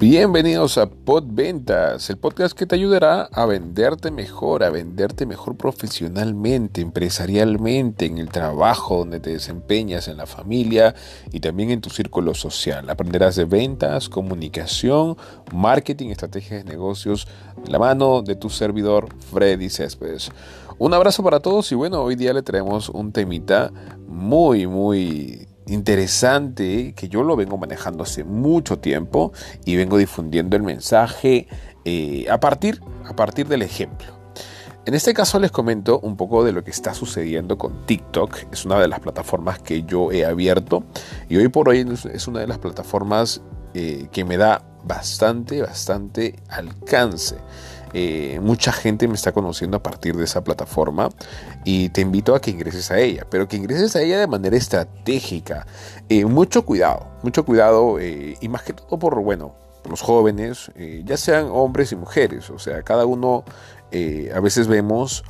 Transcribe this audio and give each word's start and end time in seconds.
Bienvenidos 0.00 0.78
a 0.78 0.88
Podventas, 0.88 2.08
el 2.08 2.18
podcast 2.18 2.56
que 2.56 2.66
te 2.66 2.76
ayudará 2.76 3.22
a 3.32 3.46
venderte 3.46 4.12
mejor, 4.12 4.62
a 4.62 4.70
venderte 4.70 5.26
mejor 5.26 5.56
profesionalmente, 5.56 6.80
empresarialmente, 6.80 8.06
en 8.06 8.18
el 8.18 8.28
trabajo 8.28 8.98
donde 8.98 9.18
te 9.18 9.30
desempeñas, 9.30 10.06
en 10.06 10.18
la 10.18 10.26
familia 10.26 10.94
y 11.32 11.40
también 11.40 11.72
en 11.72 11.80
tu 11.80 11.90
círculo 11.90 12.32
social. 12.34 12.88
Aprenderás 12.88 13.34
de 13.34 13.44
ventas, 13.44 14.08
comunicación, 14.08 15.16
marketing, 15.52 16.10
estrategias 16.10 16.64
de 16.64 16.70
negocios, 16.70 17.26
de 17.64 17.72
la 17.72 17.80
mano 17.80 18.22
de 18.22 18.36
tu 18.36 18.50
servidor 18.50 19.08
Freddy 19.32 19.68
Céspedes. 19.68 20.30
Un 20.78 20.94
abrazo 20.94 21.24
para 21.24 21.40
todos 21.40 21.72
y 21.72 21.74
bueno, 21.74 22.02
hoy 22.02 22.14
día 22.14 22.32
le 22.32 22.42
traemos 22.42 22.88
un 22.88 23.10
temita 23.10 23.72
muy, 24.06 24.68
muy 24.68 25.47
interesante 25.68 26.94
que 26.94 27.08
yo 27.08 27.22
lo 27.22 27.36
vengo 27.36 27.58
manejando 27.58 28.02
hace 28.02 28.24
mucho 28.24 28.78
tiempo 28.78 29.32
y 29.64 29.76
vengo 29.76 29.98
difundiendo 29.98 30.56
el 30.56 30.62
mensaje 30.62 31.46
eh, 31.84 32.26
a, 32.30 32.40
partir, 32.40 32.80
a 33.06 33.14
partir 33.14 33.48
del 33.48 33.62
ejemplo. 33.62 34.18
En 34.86 34.94
este 34.94 35.12
caso 35.12 35.38
les 35.38 35.50
comento 35.50 36.00
un 36.00 36.16
poco 36.16 36.44
de 36.44 36.52
lo 36.52 36.64
que 36.64 36.70
está 36.70 36.94
sucediendo 36.94 37.58
con 37.58 37.84
TikTok. 37.84 38.52
Es 38.52 38.64
una 38.64 38.80
de 38.80 38.88
las 38.88 39.00
plataformas 39.00 39.58
que 39.58 39.82
yo 39.82 40.10
he 40.10 40.24
abierto 40.24 40.84
y 41.28 41.36
hoy 41.36 41.48
por 41.48 41.68
hoy 41.68 41.86
es 42.12 42.26
una 42.26 42.40
de 42.40 42.46
las 42.46 42.58
plataformas 42.58 43.42
eh, 43.74 44.08
que 44.10 44.24
me 44.24 44.38
da 44.38 44.64
bastante, 44.84 45.60
bastante 45.60 46.36
alcance. 46.48 47.36
Eh, 47.94 48.38
mucha 48.42 48.72
gente 48.72 49.08
me 49.08 49.14
está 49.14 49.32
conociendo 49.32 49.76
a 49.76 49.82
partir 49.82 50.16
de 50.16 50.24
esa 50.24 50.44
plataforma 50.44 51.08
y 51.64 51.88
te 51.90 52.00
invito 52.00 52.34
a 52.34 52.40
que 52.40 52.50
ingreses 52.50 52.90
a 52.90 52.98
ella, 52.98 53.26
pero 53.30 53.48
que 53.48 53.56
ingreses 53.56 53.96
a 53.96 54.02
ella 54.02 54.18
de 54.18 54.26
manera 54.26 54.56
estratégica. 54.56 55.66
Eh, 56.08 56.24
mucho 56.24 56.64
cuidado, 56.64 57.08
mucho 57.22 57.44
cuidado 57.44 57.98
eh, 57.98 58.36
y 58.40 58.48
más 58.48 58.62
que 58.62 58.72
todo 58.72 58.98
por, 58.98 59.18
bueno, 59.22 59.54
los 59.88 60.02
jóvenes, 60.02 60.70
ya 61.04 61.16
sean 61.16 61.48
hombres 61.50 61.92
y 61.92 61.96
mujeres, 61.96 62.50
o 62.50 62.58
sea, 62.58 62.82
cada 62.82 63.06
uno 63.06 63.44
a 64.34 64.40
veces 64.40 64.66
vemos 64.66 65.24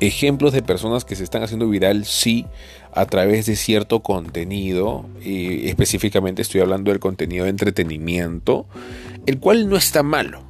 ejemplos 0.00 0.52
de 0.52 0.62
personas 0.62 1.04
que 1.04 1.14
se 1.14 1.22
están 1.22 1.44
haciendo 1.44 1.68
viral, 1.68 2.06
sí, 2.06 2.46
a 2.92 3.06
través 3.06 3.46
de 3.46 3.54
cierto 3.54 4.02
contenido, 4.02 5.04
específicamente 5.22 6.42
estoy 6.42 6.60
hablando 6.60 6.90
del 6.90 6.98
contenido 6.98 7.44
de 7.44 7.50
entretenimiento, 7.50 8.66
el 9.26 9.38
cual 9.38 9.68
no 9.68 9.76
está 9.76 10.02
malo 10.02 10.45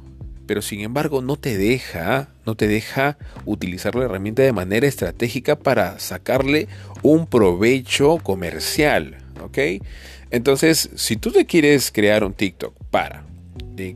pero 0.47 0.61
sin 0.61 0.81
embargo 0.81 1.21
no 1.21 1.35
te 1.35 1.57
deja, 1.57 2.29
no 2.45 2.55
te 2.55 2.67
deja 2.67 3.17
utilizar 3.45 3.95
la 3.95 4.05
herramienta 4.05 4.41
de 4.41 4.53
manera 4.53 4.87
estratégica 4.87 5.57
para 5.59 5.99
sacarle 5.99 6.67
un 7.03 7.27
provecho 7.27 8.17
comercial, 8.17 9.17
¿ok? 9.43 9.83
Entonces, 10.31 10.89
si 10.95 11.15
tú 11.17 11.31
te 11.31 11.45
quieres 11.45 11.91
crear 11.91 12.23
un 12.23 12.33
TikTok 12.33 12.73
para 12.89 13.23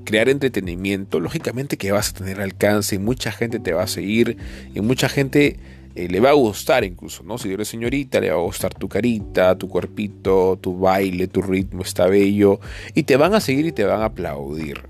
crear 0.03 0.29
entretenimiento, 0.29 1.19
lógicamente 1.19 1.77
que 1.77 1.91
vas 1.91 2.09
a 2.09 2.13
tener 2.13 2.39
alcance 2.39 2.95
y 2.95 2.99
mucha 2.99 3.31
gente 3.31 3.59
te 3.59 3.73
va 3.73 3.83
a 3.83 3.87
seguir 3.87 4.37
y 4.73 4.81
mucha 4.81 5.09
gente 5.09 5.57
eh, 5.95 6.07
le 6.07 6.19
va 6.19 6.29
a 6.29 6.33
gustar 6.33 6.83
incluso, 6.83 7.23
¿no? 7.23 7.37
Si 7.37 7.51
eres 7.51 7.67
señorita, 7.67 8.19
le 8.19 8.29
va 8.29 8.37
a 8.37 8.43
gustar 8.43 8.73
tu 8.73 8.87
carita, 8.87 9.57
tu 9.57 9.67
cuerpito, 9.67 10.57
tu 10.61 10.77
baile, 10.79 11.27
tu 11.27 11.41
ritmo 11.41 11.81
está 11.81 12.07
bello 12.07 12.59
y 12.93 13.03
te 13.03 13.17
van 13.17 13.33
a 13.33 13.41
seguir 13.41 13.65
y 13.65 13.71
te 13.71 13.83
van 13.83 14.01
a 14.01 14.05
aplaudir. 14.05 14.81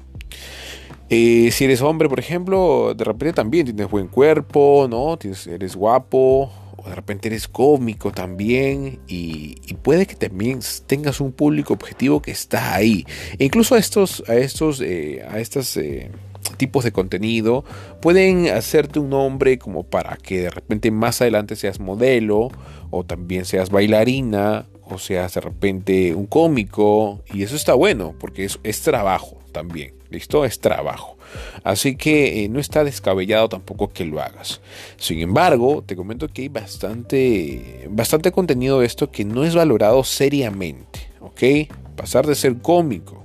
Eh, 1.13 1.51
si 1.51 1.65
eres 1.65 1.81
hombre, 1.81 2.07
por 2.07 2.21
ejemplo, 2.21 2.93
de 2.95 3.03
repente 3.03 3.33
también 3.33 3.65
tienes 3.65 3.91
buen 3.91 4.07
cuerpo, 4.07 4.87
¿no? 4.89 5.17
Tienes, 5.17 5.45
eres 5.45 5.75
guapo, 5.75 6.49
o 6.77 6.87
de 6.87 6.95
repente 6.95 7.27
eres 7.27 7.49
cómico 7.49 8.13
también, 8.13 9.01
y, 9.09 9.55
puede 9.83 10.05
que 10.05 10.15
también 10.15 10.59
tengas 10.87 11.19
un 11.19 11.33
público 11.33 11.73
objetivo 11.73 12.21
que 12.21 12.31
está 12.31 12.75
ahí. 12.75 13.05
E 13.37 13.43
incluso 13.43 13.75
a 13.75 13.77
estos, 13.77 14.23
a 14.29 14.35
estos, 14.35 14.79
eh, 14.79 15.21
a 15.29 15.39
estos 15.39 15.75
eh, 15.75 16.11
tipos 16.55 16.85
de 16.85 16.93
contenido 16.93 17.65
pueden 18.01 18.47
hacerte 18.47 18.99
un 18.99 19.09
nombre 19.09 19.57
como 19.57 19.83
para 19.83 20.15
que 20.15 20.43
de 20.43 20.49
repente 20.49 20.91
más 20.91 21.19
adelante 21.21 21.57
seas 21.57 21.81
modelo, 21.81 22.47
o 22.89 23.03
también 23.03 23.43
seas 23.43 23.69
bailarina, 23.69 24.65
o 24.91 24.97
seas 24.97 25.33
de 25.33 25.41
repente 25.41 26.13
un 26.15 26.25
cómico, 26.25 27.21
y 27.33 27.43
eso 27.43 27.55
está 27.55 27.73
bueno, 27.73 28.13
porque 28.19 28.45
es, 28.45 28.59
es 28.63 28.81
trabajo 28.81 29.37
también. 29.51 29.93
¿Listo? 30.09 30.43
Es 30.43 30.59
trabajo. 30.59 31.17
Así 31.63 31.95
que 31.95 32.43
eh, 32.43 32.49
no 32.49 32.59
está 32.59 32.83
descabellado 32.83 33.47
tampoco 33.47 33.93
que 33.93 34.03
lo 34.03 34.21
hagas. 34.21 34.59
Sin 34.97 35.19
embargo, 35.19 35.83
te 35.85 35.95
comento 35.95 36.27
que 36.27 36.43
hay 36.43 36.49
bastante, 36.49 37.87
bastante 37.89 38.31
contenido 38.33 38.81
de 38.81 38.87
esto 38.87 39.09
que 39.09 39.23
no 39.23 39.45
es 39.45 39.55
valorado 39.55 40.03
seriamente. 40.03 40.99
¿Ok? 41.21 41.69
Pasar 41.95 42.27
de 42.27 42.35
ser 42.35 42.57
cómico 42.57 43.23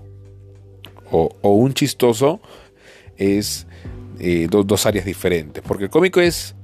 o, 1.11 1.31
un 1.43 1.73
chistoso 1.75 2.41
es 3.17 3.67
eh, 4.21 4.47
dos, 4.49 4.67
dos 4.67 4.87
áreas 4.87 5.05
diferentes. 5.05 5.63
Porque 5.67 5.85
el 5.85 5.91
cómico 5.91 6.21
es 6.21 6.55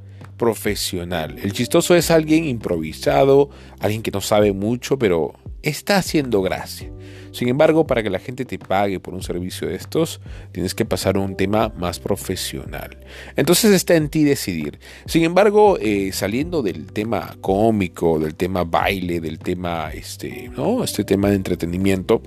profesional. 0.43 1.37
El 1.41 1.53
chistoso 1.53 1.95
es 1.95 2.11
alguien 2.11 2.47
improvisado, 2.47 3.49
alguien 3.79 4.03
que 4.03 4.11
no 4.11 4.21
sabe 4.21 4.53
mucho, 4.53 4.99
pero 4.99 5.35
está 5.63 5.99
haciendo 5.99 6.43
gracia. 6.43 6.91
Sin 7.31 7.47
embargo, 7.47 7.87
para 7.87 8.03
que 8.03 8.11
la 8.11 8.19
gente 8.19 8.45
te 8.45 8.59
pague 8.59 8.99
por 8.99 9.15
un 9.15 9.23
servicio 9.23 9.69
de 9.69 9.77
estos, 9.77 10.21
tienes 10.51 10.75
que 10.75 10.85
pasar 10.85 11.15
a 11.15 11.21
un 11.21 11.37
tema 11.37 11.73
más 11.79 12.01
profesional. 12.01 12.99
Entonces 13.37 13.71
está 13.71 13.95
en 13.95 14.09
ti 14.09 14.25
decidir. 14.25 14.81
Sin 15.07 15.23
embargo, 15.23 15.79
eh, 15.81 16.11
saliendo 16.13 16.61
del 16.61 16.87
tema 16.87 17.37
cómico, 17.41 18.19
del 18.19 18.35
tema 18.35 18.65
baile, 18.65 19.21
del 19.21 19.39
tema, 19.39 19.93
este, 19.95 20.51
¿no? 20.57 20.83
este 20.83 21.05
tema 21.05 21.29
de 21.29 21.37
entretenimiento, 21.37 22.21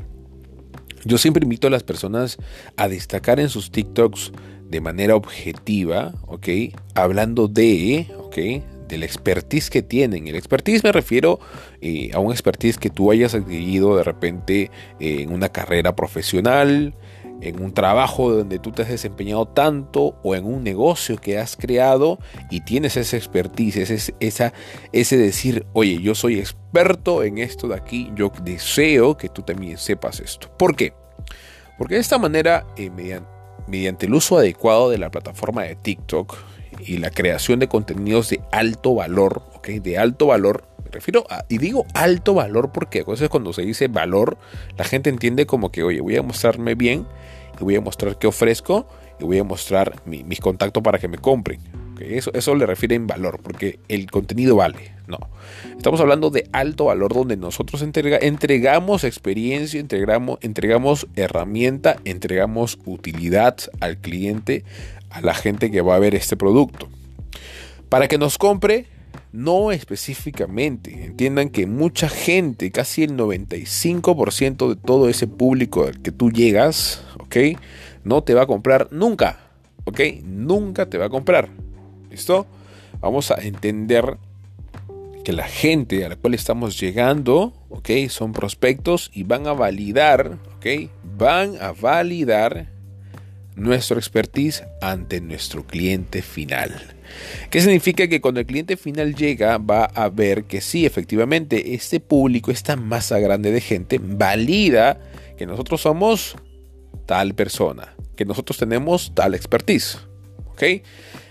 yo 1.05 1.17
siempre 1.17 1.43
invito 1.43 1.67
a 1.67 1.71
las 1.71 1.83
personas 1.83 2.37
a 2.75 2.87
destacar 2.87 3.39
en 3.39 3.49
sus 3.49 3.71
TikToks 3.71 4.31
de 4.69 4.81
manera 4.81 5.15
objetiva, 5.15 6.13
¿ok? 6.27 6.47
Hablando 6.95 7.47
de, 7.47 8.07
¿ok? 8.17 8.37
del 8.87 9.03
expertise 9.03 9.69
que 9.69 9.81
tienen. 9.81 10.27
El 10.27 10.35
expertise 10.35 10.83
me 10.83 10.91
refiero 10.91 11.39
eh, 11.81 12.11
a 12.13 12.19
un 12.19 12.31
expertise 12.31 12.77
que 12.77 12.89
tú 12.89 13.11
hayas 13.11 13.33
adquirido 13.33 13.97
de 13.97 14.03
repente 14.03 14.71
eh, 14.99 15.21
en 15.21 15.31
una 15.31 15.49
carrera 15.49 15.95
profesional, 15.95 16.93
en 17.41 17.61
un 17.61 17.73
trabajo 17.73 18.31
donde 18.31 18.59
tú 18.59 18.71
te 18.71 18.83
has 18.83 18.89
desempeñado 18.89 19.45
tanto 19.47 20.15
o 20.23 20.35
en 20.35 20.45
un 20.45 20.63
negocio 20.63 21.17
que 21.17 21.37
has 21.37 21.55
creado 21.55 22.19
y 22.49 22.61
tienes 22.61 22.97
ese 22.97 23.17
expertise, 23.17 23.77
ese, 23.77 24.15
esa, 24.19 24.53
ese 24.91 25.17
decir, 25.17 25.65
oye, 25.73 26.01
yo 26.01 26.15
soy 26.15 26.39
experto 26.39 27.23
en 27.23 27.37
esto 27.37 27.67
de 27.67 27.75
aquí, 27.75 28.11
yo 28.15 28.31
deseo 28.43 29.17
que 29.17 29.29
tú 29.29 29.41
también 29.41 29.77
sepas 29.77 30.19
esto. 30.19 30.49
¿Por 30.57 30.75
qué? 30.75 30.93
Porque 31.77 31.95
de 31.95 32.01
esta 32.01 32.17
manera, 32.17 32.65
eh, 32.77 32.89
mediante, 32.89 33.29
mediante 33.67 34.05
el 34.05 34.13
uso 34.13 34.37
adecuado 34.37 34.89
de 34.89 34.97
la 34.97 35.11
plataforma 35.11 35.63
de 35.63 35.75
TikTok, 35.75 36.37
y 36.79 36.97
la 36.97 37.09
creación 37.09 37.59
de 37.59 37.67
contenidos 37.67 38.29
de 38.29 38.41
alto 38.51 38.95
valor, 38.95 39.43
¿ok? 39.55 39.67
De 39.69 39.97
alto 39.97 40.27
valor. 40.27 40.63
Refiero 40.95 41.25
a, 41.29 41.43
y 41.49 41.57
digo 41.57 41.85
alto 41.93 42.35
valor 42.35 42.71
porque 42.71 43.01
a 43.01 43.11
veces 43.11 43.27
cuando 43.27 43.51
se 43.51 43.63
dice 43.63 43.89
valor, 43.89 44.37
la 44.77 44.85
gente 44.85 45.09
entiende 45.09 45.45
como 45.45 45.69
que, 45.69 45.83
oye, 45.83 45.99
voy 45.99 46.15
a 46.15 46.23
mostrarme 46.23 46.73
bien 46.73 47.05
y 47.59 47.63
voy 47.65 47.75
a 47.75 47.81
mostrar 47.81 48.17
qué 48.17 48.27
ofrezco 48.27 48.87
y 49.19 49.25
voy 49.25 49.37
a 49.37 49.43
mostrar 49.43 50.01
mis 50.05 50.39
contactos 50.39 50.81
para 50.81 50.97
que 50.97 51.09
me 51.09 51.17
compren. 51.17 51.59
Eso, 51.99 52.31
eso 52.33 52.55
le 52.55 52.65
refiere 52.65 52.95
en 52.95 53.07
valor, 53.07 53.41
porque 53.43 53.79
el 53.89 54.09
contenido 54.09 54.55
vale. 54.55 54.93
No. 55.07 55.19
Estamos 55.75 55.99
hablando 55.99 56.29
de 56.29 56.47
alto 56.53 56.85
valor 56.85 57.13
donde 57.13 57.35
nosotros 57.35 57.81
entregamos 57.81 59.03
experiencia, 59.03 59.81
entregamos, 59.81 60.39
entregamos 60.41 61.07
herramienta, 61.17 61.97
entregamos 62.05 62.79
utilidad 62.85 63.57
al 63.81 63.97
cliente 63.97 64.63
a 65.09 65.19
la 65.19 65.33
gente 65.33 65.71
que 65.71 65.81
va 65.81 65.95
a 65.95 65.99
ver 65.99 66.15
este 66.15 66.37
producto. 66.37 66.87
Para 67.89 68.07
que 68.07 68.17
nos 68.17 68.37
compre, 68.37 68.87
no 69.35 69.71
específicamente. 69.71 71.05
Entiendan 71.05 71.49
que 71.49 71.67
mucha 71.67 72.09
gente, 72.09 72.71
casi 72.71 73.03
el 73.03 73.17
95% 73.17 74.69
de 74.69 74.75
todo 74.75 75.09
ese 75.09 75.27
público 75.27 75.85
al 75.85 76.01
que 76.01 76.11
tú 76.11 76.31
llegas, 76.31 77.03
¿ok? 77.19 77.57
No 78.03 78.23
te 78.23 78.33
va 78.33 78.43
a 78.43 78.47
comprar 78.47 78.87
nunca, 78.91 79.39
¿ok? 79.83 79.99
Nunca 80.23 80.89
te 80.89 80.97
va 80.97 81.05
a 81.05 81.09
comprar. 81.09 81.49
¿Listo? 82.09 82.47
Vamos 83.01 83.29
a 83.31 83.35
entender 83.35 84.17
que 85.23 85.33
la 85.33 85.47
gente 85.47 86.05
a 86.05 86.09
la 86.09 86.15
cual 86.15 86.33
estamos 86.33 86.79
llegando, 86.79 87.53
¿ok? 87.69 87.89
Son 88.09 88.31
prospectos 88.31 89.11
y 89.13 89.23
van 89.23 89.47
a 89.47 89.53
validar, 89.53 90.37
¿ok? 90.57 90.89
Van 91.17 91.55
a 91.61 91.71
validar 91.71 92.74
nuestro 93.55 93.97
expertise 93.97 94.63
ante 94.81 95.21
nuestro 95.21 95.65
cliente 95.65 96.21
final. 96.21 96.95
¿Qué 97.49 97.61
significa? 97.61 98.07
Que 98.07 98.21
cuando 98.21 98.39
el 98.39 98.45
cliente 98.45 98.77
final 98.77 99.15
llega 99.15 99.57
va 99.57 99.85
a 99.85 100.09
ver 100.09 100.43
que 100.45 100.61
sí, 100.61 100.85
efectivamente, 100.85 101.73
este 101.73 101.99
público, 101.99 102.51
esta 102.51 102.75
masa 102.75 103.19
grande 103.19 103.51
de 103.51 103.61
gente, 103.61 103.99
valida 104.01 104.99
que 105.37 105.45
nosotros 105.45 105.81
somos 105.81 106.35
tal 107.05 107.33
persona, 107.33 107.95
que 108.15 108.25
nosotros 108.25 108.57
tenemos 108.57 109.13
tal 109.13 109.35
expertise. 109.35 109.99
¿Ok? 110.47 110.63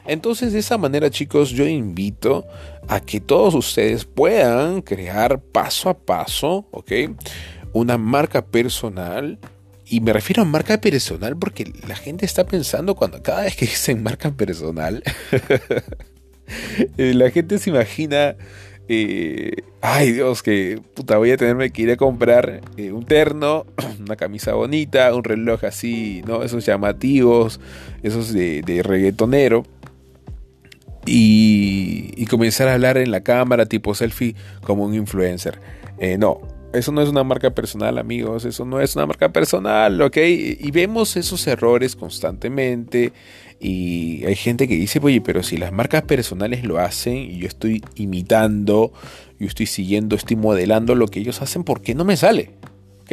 Entonces 0.06 0.52
de 0.52 0.58
esa 0.58 0.76
manera 0.76 1.10
chicos 1.10 1.50
yo 1.50 1.66
invito 1.66 2.46
a 2.88 3.00
que 3.00 3.20
todos 3.20 3.54
ustedes 3.54 4.04
puedan 4.04 4.82
crear 4.82 5.40
paso 5.40 5.88
a 5.88 5.96
paso, 5.96 6.66
¿ok? 6.72 6.92
Una 7.72 7.96
marca 7.96 8.44
personal 8.44 9.38
y 9.86 10.00
me 10.00 10.12
refiero 10.12 10.42
a 10.42 10.44
marca 10.44 10.80
personal 10.80 11.36
porque 11.36 11.70
la 11.86 11.94
gente 11.94 12.24
está 12.24 12.46
pensando 12.46 12.94
cuando 12.94 13.22
cada 13.22 13.42
vez 13.42 13.56
que 13.56 13.66
dicen 13.66 14.02
marca 14.02 14.30
personal, 14.30 15.02
eh, 16.96 17.12
la 17.14 17.30
gente 17.30 17.58
se 17.58 17.70
imagina, 17.70 18.36
eh, 18.88 19.52
ay 19.82 20.12
Dios, 20.12 20.42
que 20.42 20.80
puta, 20.94 21.18
voy 21.18 21.32
a 21.32 21.36
tenerme 21.36 21.70
que 21.70 21.82
ir 21.82 21.90
a 21.90 21.96
comprar 21.96 22.62
eh, 22.76 22.92
un 22.92 23.04
terno, 23.04 23.66
una 24.00 24.16
camisa 24.16 24.54
bonita, 24.54 25.14
un 25.14 25.24
reloj 25.24 25.64
así, 25.64 26.22
¿no? 26.26 26.42
Esos 26.42 26.64
llamativos, 26.64 27.60
esos 28.02 28.32
de, 28.32 28.62
de 28.62 28.82
reggaetonero. 28.82 29.64
Y, 31.06 32.14
y, 32.16 32.24
comenzar 32.24 32.66
a 32.68 32.72
hablar 32.72 32.96
en 32.96 33.10
la 33.10 33.20
cámara 33.20 33.66
tipo 33.66 33.94
selfie 33.94 34.34
como 34.62 34.86
un 34.86 34.94
influencer. 34.94 35.60
no, 36.18 36.40
eso 36.74 36.92
no 36.92 37.00
es 37.00 37.08
una 37.08 37.24
marca 37.24 37.54
personal, 37.54 37.98
amigos, 37.98 38.44
eso 38.44 38.64
no 38.64 38.80
es 38.80 38.96
una 38.96 39.06
marca 39.06 39.32
personal, 39.32 40.00
¿ok? 40.02 40.16
Y 40.16 40.70
vemos 40.70 41.16
esos 41.16 41.46
errores 41.46 41.96
constantemente 41.96 43.12
y 43.60 44.24
hay 44.24 44.34
gente 44.34 44.68
que 44.68 44.74
dice, 44.74 45.00
oye, 45.02 45.20
pero 45.20 45.42
si 45.42 45.56
las 45.56 45.72
marcas 45.72 46.02
personales 46.02 46.64
lo 46.64 46.78
hacen 46.78 47.16
y 47.16 47.38
yo 47.38 47.46
estoy 47.46 47.82
imitando, 47.94 48.92
yo 49.38 49.46
estoy 49.46 49.66
siguiendo, 49.66 50.16
estoy 50.16 50.36
modelando 50.36 50.94
lo 50.94 51.08
que 51.08 51.20
ellos 51.20 51.40
hacen, 51.40 51.64
¿por 51.64 51.80
qué 51.80 51.94
no 51.94 52.04
me 52.04 52.16
sale? 52.16 52.50
¿Ok? 53.02 53.12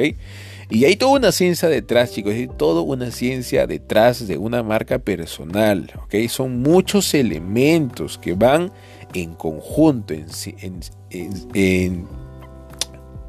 Y 0.69 0.86
hay 0.86 0.96
toda 0.96 1.19
una 1.19 1.31
ciencia 1.34 1.68
detrás, 1.68 2.13
chicos, 2.13 2.34
hay 2.34 2.48
toda 2.48 2.81
una 2.81 3.12
ciencia 3.12 3.68
detrás 3.68 4.25
de 4.25 4.38
una 4.38 4.63
marca 4.63 5.00
personal, 5.00 5.92
¿ok? 6.04 6.16
Son 6.30 6.62
muchos 6.62 7.13
elementos 7.13 8.18
que 8.18 8.34
van 8.34 8.72
en 9.13 9.34
conjunto, 9.34 10.13
en, 10.13 12.08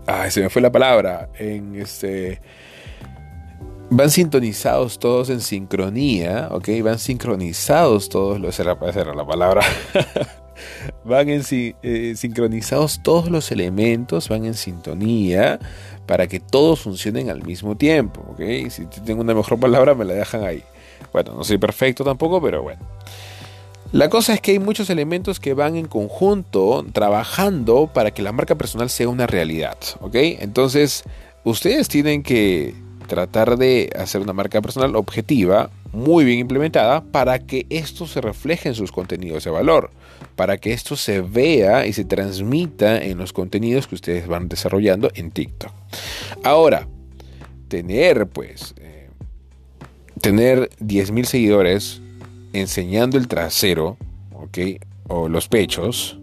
Ay, 0.07 0.31
se 0.31 0.41
me 0.41 0.49
fue 0.49 0.63
la 0.63 0.73
palabra. 0.73 1.29
En 1.39 1.75
este. 1.77 2.41
Van 3.91 4.11
sintonizados 4.11 4.99
todos 4.99 5.29
en 5.29 5.41
sincronía, 5.41 6.49
¿ok? 6.51 6.69
Van 6.83 6.99
sincronizados 6.99 8.09
todos 8.09 8.41
los. 8.41 8.59
La 8.59 8.79
palabra. 9.27 9.63
van 11.05 11.29
en, 11.29 11.43
eh, 11.51 12.15
sincronizados 12.17 13.03
todos 13.03 13.31
los 13.31 13.51
elementos, 13.53 14.29
van 14.29 14.45
en 14.45 14.55
sintonía 14.55 15.59
para 16.07 16.27
que 16.27 16.41
todos 16.41 16.81
funcionen 16.81 17.31
al 17.31 17.45
mismo 17.45 17.77
tiempo, 17.77 18.25
¿ok? 18.31 18.71
Si 18.71 18.87
tengo 19.05 19.21
una 19.21 19.35
mejor 19.35 19.59
palabra, 19.61 19.95
me 19.95 20.05
la 20.05 20.15
dejan 20.15 20.45
ahí. 20.45 20.63
Bueno, 21.13 21.35
no 21.35 21.45
soy 21.45 21.59
perfecto 21.59 22.05
tampoco, 22.05 22.41
pero 22.41 22.63
bueno. 22.63 22.81
La 23.93 24.09
cosa 24.09 24.33
es 24.33 24.41
que 24.41 24.53
hay 24.53 24.59
muchos 24.59 24.89
elementos 24.89 25.39
que 25.39 25.53
van 25.53 25.77
en 25.77 25.87
conjunto 25.87 26.83
trabajando 26.95 27.91
para 27.93 28.11
que 28.11 28.23
la 28.23 28.33
marca 28.33 28.55
personal 28.55 28.89
sea 28.89 29.11
una 29.11 29.27
realidad, 29.27 29.77
¿ok? 30.01 30.15
Entonces, 30.15 31.03
ustedes 31.45 31.89
tienen 31.89 32.23
que 32.23 32.75
tratar 33.07 33.59
de 33.59 33.91
hacer 33.95 34.23
una 34.23 34.33
marca 34.33 34.63
personal 34.63 34.97
objetiva, 34.97 35.69
muy 35.93 36.25
bien 36.25 36.39
implementada, 36.39 37.05
para 37.05 37.41
que 37.41 37.67
esto 37.69 38.07
se 38.07 38.23
refleje 38.23 38.71
en 38.71 38.75
sus 38.75 38.91
contenidos 38.93 39.45
de 39.45 39.51
valor, 39.51 39.91
para 40.37 40.57
que 40.57 40.73
esto 40.73 40.97
se 40.97 41.21
vea 41.21 41.87
y 41.87 41.93
se 41.93 42.07
transmita 42.07 42.97
en 42.97 43.19
los 43.19 43.35
contenidos 43.35 43.87
que 43.89 43.97
ustedes 43.97 44.27
van 44.27 44.49
desarrollando 44.49 45.11
en 45.15 45.31
TikTok. 45.31 45.73
Ahora, 46.43 46.89
tener 47.69 48.27
pues, 48.27 48.75
eh, 48.79 49.11
tener 50.23 50.71
10.000 50.81 51.25
seguidores 51.25 52.02
enseñando 52.53 53.19
el 53.19 53.29
trasero, 53.29 53.97
¿ok? 54.33 54.59
O 55.09 55.29
los 55.29 55.49
pechos, 55.49 56.19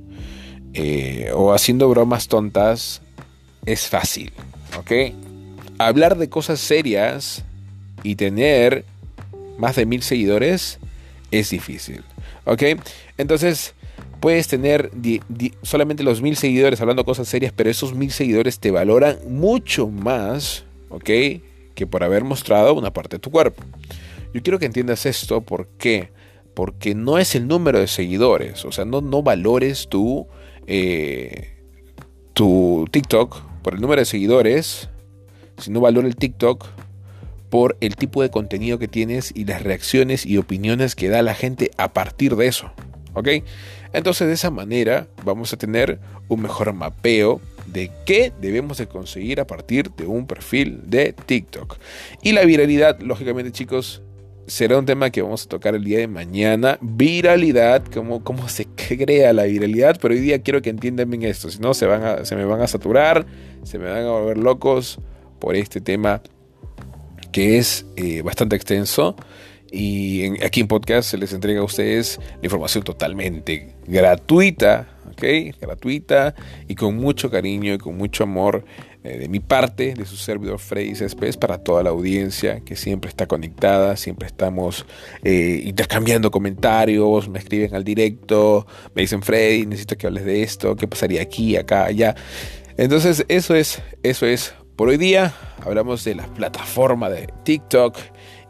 eh, 0.74 1.32
o 1.34 1.54
haciendo 1.54 1.90
bromas 1.90 2.28
tontas, 2.28 3.02
es 3.66 3.88
fácil, 3.88 4.32
¿ok? 4.78 5.14
Hablar 5.78 6.18
de 6.18 6.30
cosas 6.30 6.60
serias 6.60 7.44
y 8.04 8.16
tener 8.16 8.86
más 9.58 9.76
de 9.76 9.86
mil 9.86 10.02
seguidores 10.02 10.80
es 11.32 11.50
difícil, 11.50 12.04
¿ok? 12.46 12.64
Entonces, 13.18 13.74
puedes 14.20 14.48
tener 14.48 14.92
solamente 15.62 16.04
los 16.04 16.22
mil 16.22 16.36
seguidores 16.36 16.82
hablando 16.82 17.06
cosas 17.06 17.28
serias, 17.28 17.54
pero 17.56 17.70
esos 17.70 17.94
mil 17.94 18.12
seguidores 18.12 18.60
te 18.60 18.72
valoran 18.72 19.18
mucho 19.28 19.88
más, 19.88 20.64
¿ok? 20.90 21.10
Que 21.76 21.88
por 21.90 22.04
haber 22.04 22.24
mostrado 22.24 22.74
una 22.74 22.92
parte 22.92 23.18
de 23.18 23.20
tu 23.20 23.32
cuerpo. 23.32 23.64
Yo 24.34 24.44
quiero 24.44 24.60
que 24.60 24.66
entiendas 24.66 25.06
esto 25.06 25.42
porque 25.42 26.10
porque 26.60 26.94
no 26.94 27.20
es 27.20 27.36
el 27.36 27.48
número 27.48 27.80
de 27.80 27.88
seguidores, 27.88 28.66
o 28.66 28.74
sea, 28.74 28.84
no, 28.84 29.00
no 29.00 29.24
valores 29.24 29.88
tu, 29.88 30.28
eh, 30.68 31.54
tu 32.34 32.86
TikTok 32.92 33.42
por 33.62 33.76
el 33.76 33.80
número 33.80 34.02
de 34.02 34.06
seguidores, 34.06 34.90
sino 35.58 35.80
valora 35.80 36.10
el 36.10 36.18
TikTok 36.18 36.66
por 37.50 37.78
el 37.80 37.96
tipo 37.96 38.22
de 38.24 38.30
contenido 38.30 38.78
que 38.78 38.90
tienes 38.90 39.32
y 39.34 39.46
las 39.46 39.64
reacciones 39.64 40.26
y 40.26 40.36
opiniones 40.36 40.96
que 40.96 41.08
da 41.08 41.22
la 41.22 41.34
gente 41.34 41.72
a 41.78 41.94
partir 41.94 42.36
de 42.36 42.48
eso. 42.48 42.74
¿Ok? 43.14 43.30
Entonces 43.94 44.28
de 44.28 44.34
esa 44.34 44.52
manera 44.52 45.08
vamos 45.24 45.54
a 45.54 45.58
tener 45.58 45.98
un 46.28 46.42
mejor 46.42 46.74
mapeo 46.74 47.40
de 47.68 47.90
qué 48.06 48.34
debemos 48.42 48.80
de 48.80 48.88
conseguir 48.88 49.40
a 49.40 49.48
partir 49.48 49.92
de 49.92 50.08
un 50.08 50.28
perfil 50.28 50.82
de 50.88 51.14
TikTok. 51.14 51.78
Y 52.22 52.34
la 52.34 52.44
viralidad, 52.44 53.00
lógicamente 53.00 53.54
chicos, 53.54 54.02
será 54.50 54.80
un 54.80 54.86
tema 54.86 55.12
que 55.12 55.22
vamos 55.22 55.46
a 55.46 55.50
tocar 55.50 55.76
el 55.76 55.84
día 55.84 56.00
de 56.00 56.08
mañana. 56.08 56.78
Viralidad, 56.82 57.86
cómo, 57.94 58.24
cómo 58.24 58.50
se 58.50 58.66
crea 58.66 59.32
la 59.32 59.44
viralidad, 59.44 59.98
pero 60.02 60.14
hoy 60.14 60.20
día 60.20 60.42
quiero 60.42 60.62
que 60.62 60.70
entiendan 60.70 61.10
bien 61.10 61.24
esto, 61.24 61.50
si 61.50 61.60
no 61.60 61.74
se, 61.74 61.86
van 61.86 62.26
se 62.26 62.36
me 62.36 62.46
van 62.46 62.62
a 62.62 62.68
saturar, 62.68 63.26
se 63.64 63.78
me 63.78 63.90
van 63.90 64.06
a 64.06 64.10
volver 64.10 64.38
locos 64.38 65.00
por 65.40 65.56
este 65.56 65.80
tema 65.80 66.22
que 67.32 67.58
es 67.58 67.86
eh, 67.96 68.22
bastante 68.22 68.56
extenso. 68.56 69.16
Y 69.72 70.44
aquí 70.44 70.62
en 70.62 70.68
podcast 70.68 71.12
se 71.12 71.18
les 71.20 71.32
entrega 71.32 71.62
a 71.62 71.64
ustedes 71.64 72.20
la 72.40 72.46
información 72.46 72.84
totalmente 72.84 73.76
gratuita, 73.86 74.98
¿ok? 75.12 75.56
Gratuita 75.62 76.34
y 76.68 76.74
con 76.74 76.96
mucho 76.96 77.30
cariño 77.30 77.76
y 77.76 77.78
con 77.78 77.96
mucho 77.96 78.24
amor 78.24 78.66
de 79.04 79.30
mi 79.30 79.40
parte, 79.40 79.94
de 79.94 80.06
su 80.06 80.18
servidor 80.18 80.60
Freddy 80.60 80.94
Céspedes, 80.96 81.38
para 81.38 81.60
toda 81.60 81.84
la 81.84 81.90
audiencia 81.90 82.60
que 82.62 82.76
siempre 82.76 83.10
está 83.10 83.28
conectada, 83.28 83.96
siempre 83.96 84.28
estamos 84.28 84.86
eh, 85.24 85.62
intercambiando 85.64 86.32
comentarios, 86.32 87.30
me 87.30 87.40
escriben 87.40 87.76
al 87.76 87.84
directo, 87.84 88.68
me 88.94 89.04
dicen 89.04 89.22
Freddy, 89.22 89.66
necesito 89.66 89.98
que 89.98 90.08
hables 90.08 90.26
de 90.26 90.44
esto, 90.44 90.76
qué 90.76 90.88
pasaría 90.88 91.22
aquí, 91.22 91.56
acá, 91.56 91.86
allá. 91.86 92.16
Entonces, 92.78 93.26
eso 93.30 93.56
es, 93.56 93.82
eso 94.04 94.26
es 94.26 94.54
por 94.76 94.90
hoy 94.90 94.98
día. 94.98 95.34
Hablamos 95.66 96.04
de 96.04 96.16
la 96.16 96.28
plataforma 96.28 97.10
de 97.10 97.28
TikTok 97.44 97.98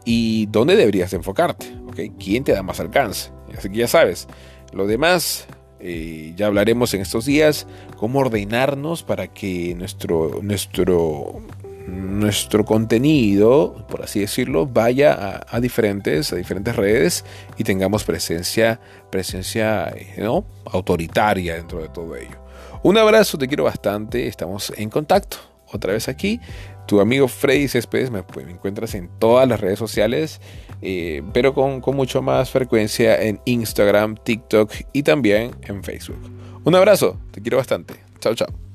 y 0.04 0.46
dónde 0.46 0.76
deberías 0.76 1.12
enfocarte, 1.12 1.66
¿ok? 1.86 2.16
¿Quién 2.18 2.44
te 2.44 2.52
da 2.52 2.62
más 2.62 2.80
alcance? 2.80 3.30
Así 3.56 3.68
que 3.68 3.78
ya 3.78 3.88
sabes, 3.88 4.28
lo 4.72 4.86
demás 4.86 5.46
eh, 5.80 6.34
ya 6.36 6.46
hablaremos 6.46 6.92
en 6.94 7.00
estos 7.00 7.24
días 7.24 7.66
cómo 7.96 8.20
ordenarnos 8.20 9.02
para 9.02 9.28
que 9.28 9.74
nuestro, 9.74 10.40
nuestro, 10.42 11.40
nuestro 11.86 12.64
contenido, 12.64 13.86
por 13.88 14.02
así 14.02 14.20
decirlo, 14.20 14.66
vaya 14.66 15.42
a, 15.48 15.60
diferentes, 15.60 16.32
a 16.32 16.36
diferentes 16.36 16.76
redes 16.76 17.24
y 17.56 17.64
tengamos 17.64 18.04
presencia, 18.04 18.80
presencia 19.10 19.88
eh, 19.88 20.14
¿no? 20.18 20.44
autoritaria 20.66 21.54
dentro 21.54 21.80
de 21.80 21.88
todo 21.88 22.14
ello. 22.16 22.36
Un 22.82 22.96
abrazo, 22.96 23.36
te 23.36 23.48
quiero 23.48 23.64
bastante, 23.64 24.26
estamos 24.26 24.72
en 24.76 24.88
contacto. 24.88 25.49
Otra 25.72 25.92
vez 25.92 26.08
aquí, 26.08 26.40
tu 26.86 27.00
amigo 27.00 27.28
Freddy 27.28 27.68
Céspedes, 27.68 28.10
me, 28.10 28.22
pues, 28.22 28.48
encuentras 28.48 28.94
en 28.94 29.08
todas 29.18 29.48
las 29.48 29.60
redes 29.60 29.78
sociales 29.78 30.40
eh, 30.82 31.22
pero 31.32 31.54
con, 31.54 31.80
con 31.80 31.96
mucho 31.96 32.22
más 32.22 32.50
frecuencia 32.50 33.20
en 33.20 33.40
Instagram, 33.44 34.16
TikTok 34.16 34.72
y 34.92 35.02
también 35.02 35.54
en 35.62 35.82
Facebook. 35.82 36.20
Un 36.64 36.74
abrazo, 36.74 37.18
te 37.30 37.40
quiero 37.40 37.58
bastante. 37.58 37.94
Chao, 38.20 38.34
chao. 38.34 38.69